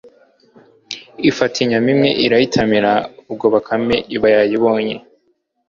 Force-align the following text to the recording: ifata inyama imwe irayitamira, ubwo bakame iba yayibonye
ifata 1.29 1.55
inyama 1.63 1.87
imwe 1.93 2.09
irayitamira, 2.25 2.91
ubwo 3.29 3.45
bakame 3.53 3.95
iba 4.15 4.27
yayibonye 4.35 4.95